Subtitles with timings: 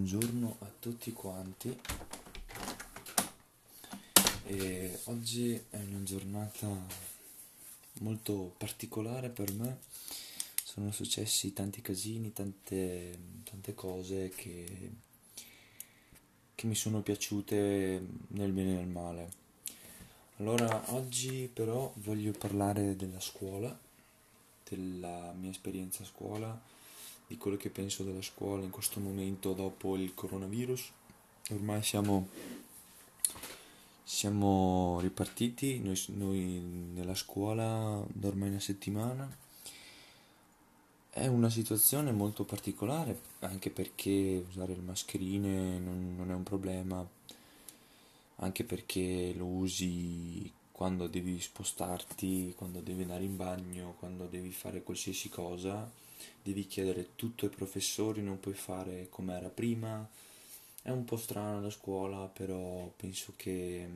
[0.00, 1.78] Buongiorno a tutti quanti.
[4.46, 6.66] E oggi è una giornata
[7.98, 9.80] molto particolare per me.
[10.64, 14.90] Sono successi tanti casini, tante, tante cose che,
[16.54, 19.30] che mi sono piaciute nel bene e nel male.
[20.38, 23.78] Allora, oggi però voglio parlare della scuola,
[24.66, 26.78] della mia esperienza a scuola
[27.30, 30.90] di quello che penso della scuola in questo momento dopo il coronavirus.
[31.50, 32.26] Ormai siamo,
[34.02, 36.60] siamo ripartiti, noi, noi
[36.92, 39.30] nella scuola da ormai una settimana.
[41.08, 47.08] È una situazione molto particolare, anche perché usare le mascherine non, non è un problema,
[48.36, 54.82] anche perché lo usi quando devi spostarti, quando devi andare in bagno, quando devi fare
[54.82, 56.08] qualsiasi cosa
[56.42, 60.08] devi chiedere tutto ai professori, non puoi fare come era prima.
[60.82, 63.88] È un po' strano la scuola, però penso che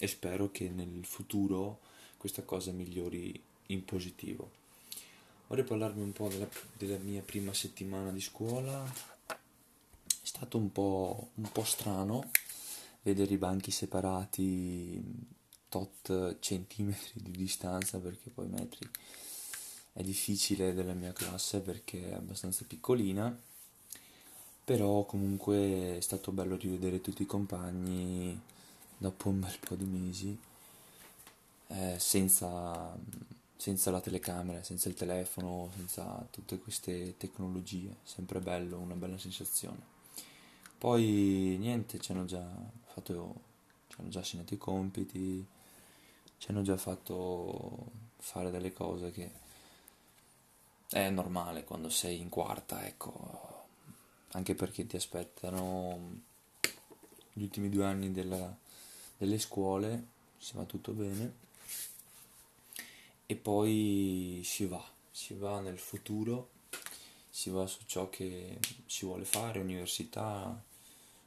[0.00, 1.80] e spero che nel futuro
[2.16, 4.50] questa cosa migliori in positivo.
[5.48, 8.84] Vorrei parlarvi un po' della, della mia prima settimana di scuola.
[9.26, 9.34] È
[10.22, 12.30] stato un po', un po' strano
[13.02, 15.02] vedere i banchi separati
[15.68, 18.88] tot centimetri di distanza perché poi metri
[19.92, 23.36] è difficile della mia classe perché è abbastanza piccolina,
[24.64, 28.38] però comunque è stato bello rivedere tutti i compagni
[28.98, 30.38] dopo un bel po' di mesi,
[31.68, 32.96] eh, senza,
[33.56, 39.96] senza la telecamera, senza il telefono, senza tutte queste tecnologie, sempre bello, una bella sensazione.
[40.78, 42.46] Poi niente, ci hanno già
[42.86, 43.34] fatto,
[43.88, 45.44] ci hanno già assegnato i compiti,
[46.38, 47.86] ci hanno già fatto
[48.18, 49.30] fare delle cose che
[50.90, 53.66] è normale quando sei in quarta, ecco,
[54.32, 56.20] anche perché ti aspettano
[57.32, 58.56] gli ultimi due anni della,
[59.16, 60.06] delle scuole,
[60.38, 61.46] si va tutto bene,
[63.26, 66.50] e poi si va, si va nel futuro,
[67.28, 70.60] si va su ciò che si vuole fare, università,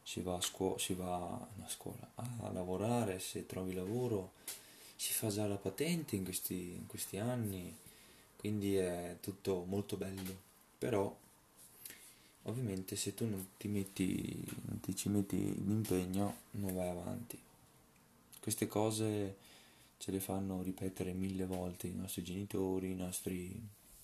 [0.01, 4.33] si va a, scuola, si va a, scuola, a lavorare, se trovi lavoro,
[4.95, 7.73] si fa già la patente in questi, in questi anni
[8.41, 10.35] quindi è tutto molto bello.
[10.79, 11.15] Però
[12.43, 17.37] ovviamente se tu non ti metti non ti ci metti l'impegno non vai avanti.
[18.39, 19.35] Queste cose
[19.99, 23.55] ce le fanno ripetere mille volte i nostri genitori i nostri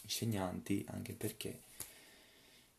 [0.03, 1.61] insegnanti anche perché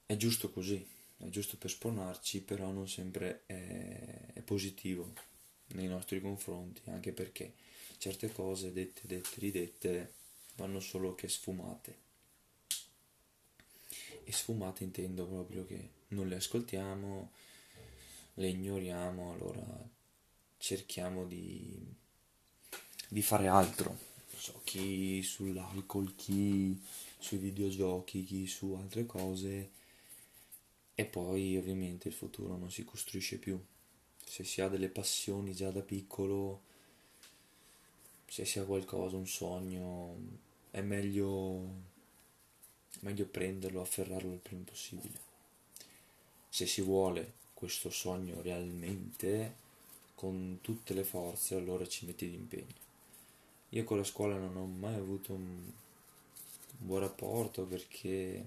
[0.07, 0.87] è giusto così.
[1.17, 5.13] È giusto per spronarci però non sempre è, è positivo
[5.73, 7.53] nei nostri confronti anche perché
[7.99, 10.13] certe cose dette dette ridette
[10.59, 12.07] vanno solo che sfumate.
[14.25, 17.31] E sfumate intendo proprio che non le ascoltiamo,
[18.35, 19.89] le ignoriamo, allora
[20.59, 21.75] cerchiamo di,
[23.09, 23.89] di fare altro.
[24.31, 26.79] Non so, chi sull'alcol, chi
[27.19, 29.71] sui videogiochi, chi su altre cose.
[30.95, 33.59] E poi ovviamente il futuro non si costruisce più.
[34.25, 36.63] Se si ha delle passioni già da piccolo,
[38.27, 40.17] se si ha qualcosa, un sogno,
[40.79, 41.61] è meglio,
[43.01, 45.27] meglio prenderlo, afferrarlo il prima possibile.
[46.49, 49.67] Se si vuole questo sogno realmente
[50.15, 52.87] con tutte le forze, allora ci metti d'impegno.
[53.71, 55.71] Io con la scuola non ho mai avuto un,
[56.79, 58.45] buon rapporto perché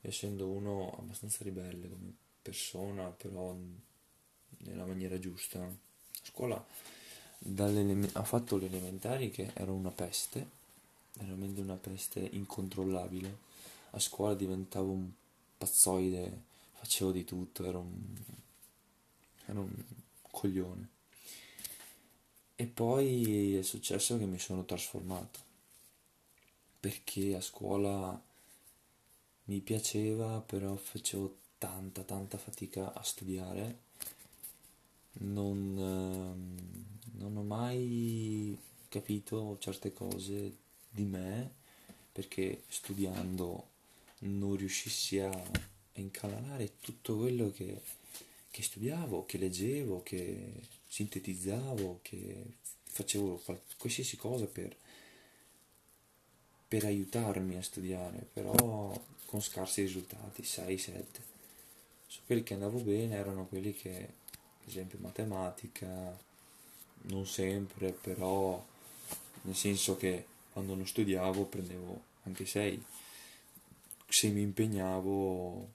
[0.00, 3.56] essendo uno abbastanza ribelle come persona, però
[4.58, 5.70] nella maniera giusta, a
[6.22, 6.64] scuola
[7.46, 10.62] ha fatto le elementari che ero una peste
[11.18, 13.52] veramente una peste incontrollabile.
[13.90, 15.10] A scuola diventavo un
[15.56, 16.42] pazzoide,
[16.72, 18.16] facevo di tutto, ero un,
[19.46, 19.84] ero un
[20.30, 20.88] coglione.
[22.56, 25.40] E poi è successo che mi sono trasformato,
[26.80, 28.20] perché a scuola
[29.44, 33.82] mi piaceva, però facevo tanta, tanta fatica a studiare.
[35.16, 38.56] Non, ehm, non ho mai
[38.88, 40.62] capito certe cose
[40.94, 41.50] di me
[42.12, 43.68] perché studiando
[44.20, 45.32] non riuscissi a
[45.94, 47.80] incanalare tutto quello che,
[48.50, 50.52] che studiavo, che leggevo, che
[50.86, 52.44] sintetizzavo, che
[52.84, 53.42] facevo
[53.76, 54.76] qualsiasi cosa per,
[56.68, 58.96] per aiutarmi a studiare, però
[59.26, 61.04] con scarsi risultati, 6-7.
[62.06, 66.16] Su quelli che andavo bene erano quelli che, ad esempio, matematica,
[67.06, 68.64] non sempre, però
[69.42, 72.82] nel senso che quando non studiavo prendevo anche 6,
[74.08, 75.68] se mi impegnavo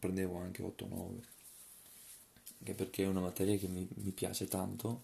[0.00, 1.22] prendevo anche 8-9.
[2.58, 5.02] anche perché è una materia che mi, mi piace tanto,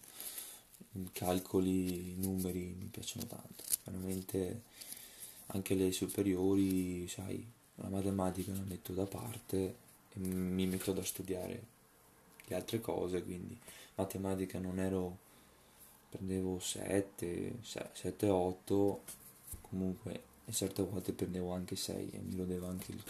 [0.91, 4.63] i calcoli, i numeri mi piacciono tanto, veramente
[5.47, 9.75] anche le superiori, sai, la matematica la metto da parte
[10.13, 11.63] e mi metto da studiare
[12.45, 13.57] le altre cose, quindi
[13.95, 15.17] matematica non ero,
[16.13, 19.03] prendevo 7, 7, 8,
[19.61, 23.03] comunque e certe volte prendevo anche 6 e mi rodeva anche il,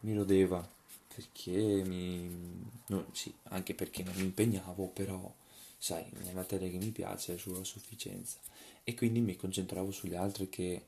[0.00, 0.66] mi rodeva
[1.14, 5.32] perché mi, no, sì, anche perché non mi impegnavo, però
[5.76, 8.38] sai, una materia che mi piace è sulla sufficienza
[8.82, 10.86] e quindi mi concentravo sulle altre che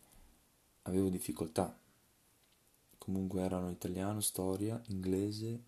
[0.82, 1.76] avevo difficoltà.
[2.96, 5.60] Comunque erano italiano, storia, inglese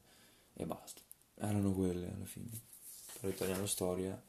[0.54, 1.00] e basta.
[1.34, 2.48] Erano quelle alla fine.
[3.20, 4.20] Però italiano, storia,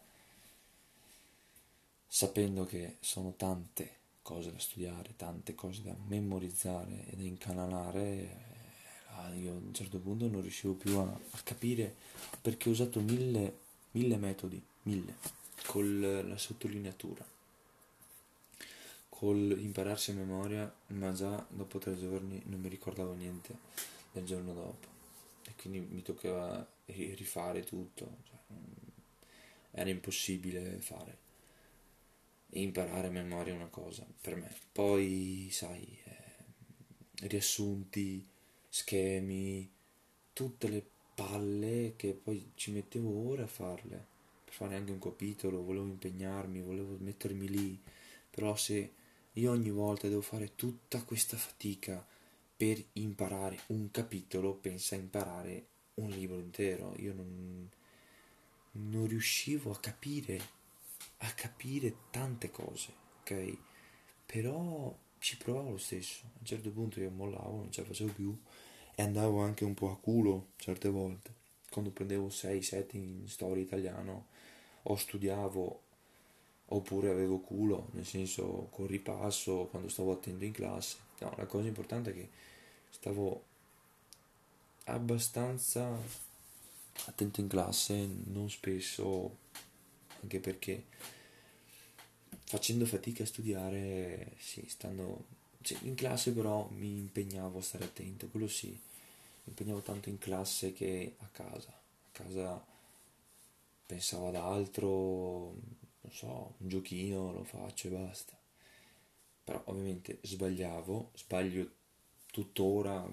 [2.15, 8.07] sapendo che sono tante cose da studiare, tante cose da memorizzare e da incanalare,
[9.33, 11.93] eh, io a un certo punto non riuscivo più a, a capire
[12.41, 13.57] perché ho usato mille,
[13.91, 15.15] mille metodi, mille,
[15.65, 17.27] con la sottolineatura,
[19.09, 23.57] col impararsi a memoria, ma già dopo tre giorni non mi ricordavo niente
[24.13, 24.87] del giorno dopo.
[25.43, 28.37] E quindi mi toccava rifare tutto, cioè,
[29.71, 31.23] era impossibile fare
[32.61, 34.53] imparare a memoria una cosa per me.
[34.71, 38.25] Poi, sai, eh, riassunti,
[38.69, 39.69] schemi,
[40.33, 40.85] tutte le
[41.15, 44.05] palle che poi ci mettevo ore a farle,
[44.43, 47.79] per fare anche un capitolo, volevo impegnarmi, volevo mettermi lì,
[48.29, 48.93] però se
[49.33, 52.05] io ogni volta devo fare tutta questa fatica
[52.57, 57.69] per imparare un capitolo, pensa a imparare un libro intero, io non,
[58.71, 60.39] non riuscivo a capire
[61.17, 63.57] a capire tante cose, ok?
[64.25, 66.23] Però ci provavo lo stesso.
[66.25, 68.37] A un certo punto io mollavo, non ce la facevo più
[68.95, 71.33] e andavo anche un po' a culo certe volte.
[71.69, 74.27] Quando prendevo 6-7 in storia italiano
[74.83, 75.81] o studiavo
[76.67, 80.97] oppure avevo culo, nel senso con ripasso quando stavo attento in classe.
[81.19, 82.29] No, la cosa importante è che
[82.89, 83.43] stavo
[84.85, 85.97] abbastanza
[87.05, 89.37] attento in classe, non spesso
[90.25, 90.85] anche perché
[92.45, 95.25] facendo fatica a studiare, sì, stando
[95.61, 98.79] cioè, in classe però mi impegnavo a stare attento, quello sì, mi
[99.45, 102.65] impegnavo tanto in classe che a casa, a casa
[103.85, 105.53] pensavo ad altro,
[106.01, 108.37] non so, un giochino lo faccio e basta.
[109.43, 111.69] Però ovviamente sbagliavo, sbaglio
[112.31, 113.07] tuttora,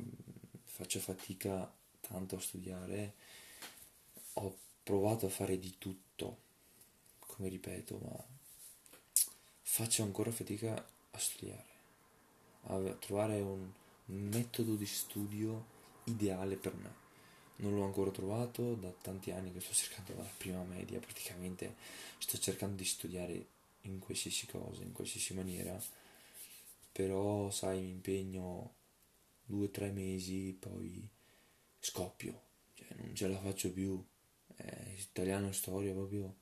[0.64, 1.70] faccio fatica
[2.00, 3.14] tanto a studiare,
[4.34, 6.50] ho provato a fare di tutto
[7.42, 8.24] come ripeto, ma
[9.62, 10.74] faccio ancora fatica
[11.10, 11.66] a studiare,
[12.66, 13.68] a trovare un
[14.04, 15.66] metodo di studio
[16.04, 17.00] ideale per me.
[17.56, 21.74] Non l'ho ancora trovato da tanti anni che sto cercando dalla prima media, praticamente
[22.18, 23.46] sto cercando di studiare
[23.82, 25.76] in qualsiasi cosa, in qualsiasi maniera,
[26.92, 28.74] però sai, mi impegno
[29.44, 31.08] due o tre mesi, poi
[31.80, 32.40] scoppio,
[32.74, 34.00] cioè non ce la faccio più.
[34.54, 36.41] Eh, italiano storia proprio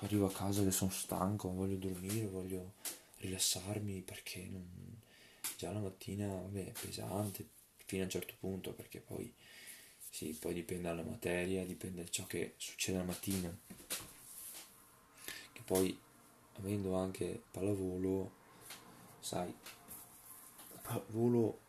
[0.00, 2.74] arrivo a casa che sono stanco, voglio dormire, voglio
[3.18, 5.00] rilassarmi perché non...
[5.56, 7.46] già la mattina vabbè, è pesante
[7.84, 9.32] fino a un certo punto perché poi
[10.10, 13.56] sì, poi dipende dalla materia, dipende da ciò che succede la mattina.
[15.52, 15.98] Che poi
[16.54, 18.32] avendo anche pallavolo,
[19.20, 19.54] sai,
[20.82, 21.60] pallavolo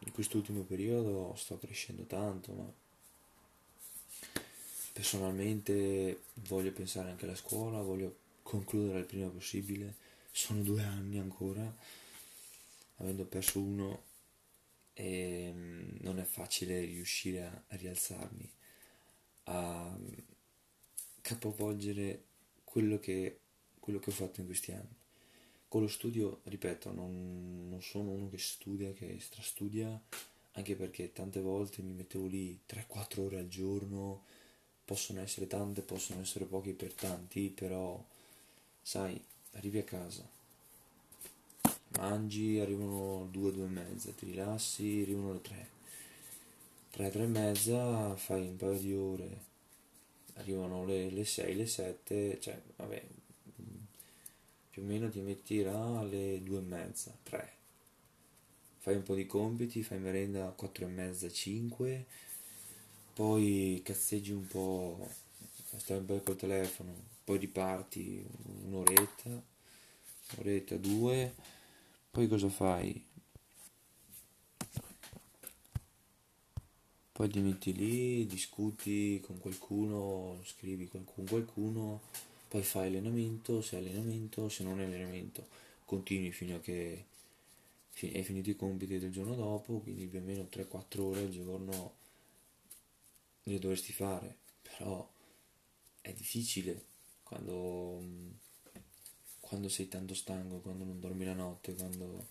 [0.00, 2.72] in quest'ultimo periodo sto crescendo tanto, ma
[4.98, 9.94] Personalmente voglio pensare anche alla scuola, voglio concludere il prima possibile.
[10.32, 11.72] Sono due anni ancora,
[12.96, 14.02] avendo perso uno,
[14.94, 18.50] e mm, non è facile riuscire a, rialzarmi,
[19.44, 20.12] a mm,
[21.20, 22.24] capovolgere
[22.64, 23.38] quello che,
[23.78, 24.96] quello che ho fatto in questi anni.
[25.68, 30.02] Con lo studio, ripeto, non, non sono uno che studia, che strastudia,
[30.54, 34.24] anche perché tante volte mi mettevo lì 3-4 ore al giorno
[34.88, 38.02] possono essere tante, possono essere poche per tanti, però
[38.80, 40.26] sai, arrivi a casa,
[41.98, 45.68] mangi, arrivano due, due e mezza, ti rilassi, arrivano le tre,
[46.90, 49.40] tre, tre e mezza, fai un paio di ore,
[50.36, 53.04] arrivano le, le sei, le sette, cioè, vabbè,
[54.70, 57.52] più o meno ti metti là alle due e mezza, tre,
[58.78, 62.06] fai un po' di compiti, fai merenda a quattro e mezza, cinque,
[63.18, 65.08] poi cazzeggi un po',
[65.76, 66.94] stai un po' col telefono,
[67.24, 68.24] poi riparti
[68.66, 69.42] un'oretta,
[70.36, 71.34] un'oretta, due,
[72.12, 73.04] poi cosa fai?
[77.10, 82.02] poi ti metti lì, discuti con qualcuno, scrivi con qualcuno,
[82.46, 85.44] poi fai allenamento, se allenamento, se non è allenamento,
[85.84, 87.06] continui fino a che
[88.00, 91.97] hai finito i compiti del giorno dopo, quindi più o meno 3-4 ore al giorno
[93.52, 95.08] le dovresti fare, però
[96.00, 96.84] è difficile
[97.22, 98.02] quando,
[99.40, 102.28] quando sei tanto stanco, quando non dormi la notte, quando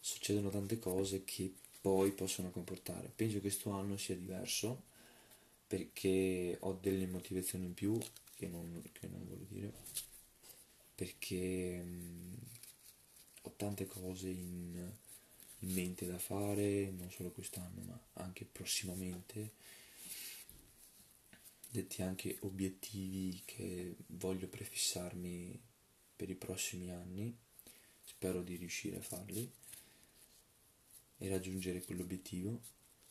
[0.00, 3.10] succedono tante cose che poi possono comportare.
[3.14, 4.88] Penso che questo anno sia diverso
[5.66, 7.98] perché ho delle motivazioni in più
[8.34, 9.72] che non, che non voglio dire
[10.94, 12.36] perché mh,
[13.42, 14.90] ho tante cose in,
[15.60, 19.52] in mente da fare non solo quest'anno ma anche prossimamente
[21.70, 25.58] detti anche obiettivi che voglio prefissarmi
[26.16, 27.34] per i prossimi anni
[28.02, 29.50] spero di riuscire a farli
[31.18, 32.60] e raggiungere quell'obiettivo.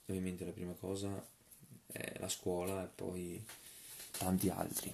[0.05, 1.25] Ovviamente la prima cosa
[1.87, 3.43] è la scuola e poi
[4.11, 4.93] tanti altri.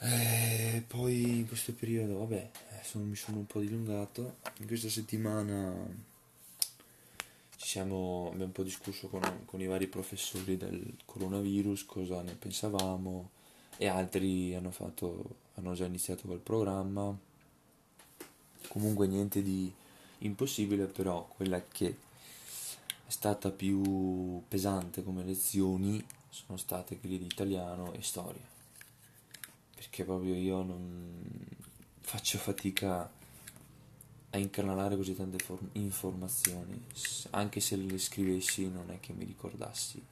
[0.00, 2.50] E poi in questo periodo, vabbè,
[2.82, 4.38] sono, mi sono un po' dilungato.
[4.58, 5.86] In questa settimana
[7.68, 13.28] siamo, abbiamo un po' discusso con, con i vari professori del coronavirus, cosa ne pensavamo
[13.76, 17.14] e altri hanno, fatto, hanno già iniziato col programma.
[18.68, 19.70] Comunque niente di
[20.20, 21.88] impossibile, però quella che
[23.06, 28.46] è stata più pesante come lezioni sono state quelle di italiano e storia.
[29.74, 31.22] Perché proprio io non
[32.00, 33.12] faccio fatica
[34.30, 36.82] a incanalare così tante form- informazioni,
[37.30, 40.02] anche se le scrivessi non è che mi ricordassi,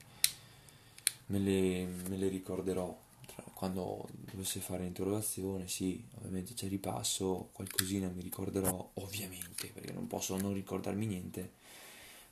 [1.26, 3.04] me le, me le ricorderò.
[3.52, 10.36] Quando dovessi fare l'interrogazione, sì, ovviamente c'è ripasso, qualcosina mi ricorderò, ovviamente, perché non posso
[10.36, 11.52] non ricordarmi niente,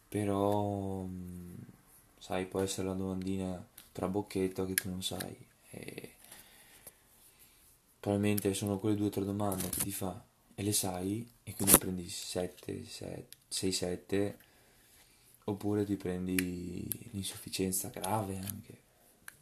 [0.09, 1.55] però, mm,
[2.19, 5.37] sai, può essere la domandina tra bocchetto che tu non sai.
[5.71, 6.14] E
[8.00, 10.23] probabilmente sono quelle due o tre domande che ti fa
[10.54, 12.84] e le sai e quindi prendi 7,
[13.49, 14.38] 6, 7
[15.44, 18.82] oppure ti prendi l'insufficienza grave anche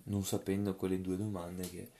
[0.04, 1.90] non sapendo quelle due domande che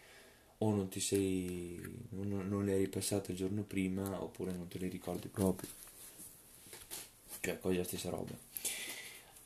[0.59, 4.79] o non ti sei non, non le hai ripassate il giorno prima oppure non te
[4.79, 5.69] le ricordi proprio.
[7.41, 8.33] Cioè quasi la stessa roba.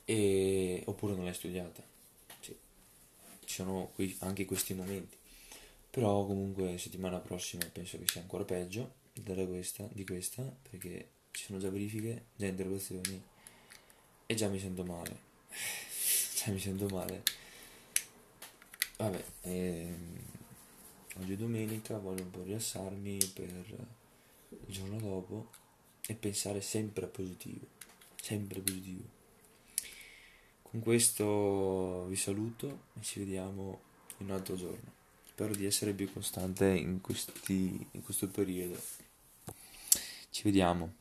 [0.04, 1.82] E, oppure non l'hai studiata
[2.40, 2.54] sì.
[3.44, 5.16] ci sono qui, anche questi momenti.
[5.90, 11.58] Però comunque settimana prossima penso che sia ancora peggio questa, di questa perché ci sono
[11.58, 13.23] già verifiche già interrogazioni
[14.26, 15.18] e già mi sento male
[16.35, 17.44] già mi sento male
[18.99, 20.18] Vabbè, ehm,
[21.16, 23.49] oggi è domenica, voglio un po' rilassarmi per
[24.49, 25.50] il giorno dopo
[26.06, 27.66] e pensare sempre a positivo,
[28.18, 29.04] sempre positivo.
[30.62, 33.80] Con questo vi saluto e ci vediamo
[34.18, 34.94] in un altro giorno.
[35.28, 38.80] Spero di essere più costante in, questi, in questo periodo.
[40.37, 40.93] Ci vediamo.